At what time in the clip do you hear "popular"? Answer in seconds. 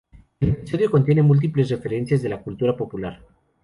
2.75-3.21